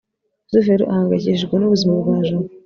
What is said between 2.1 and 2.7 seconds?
jabo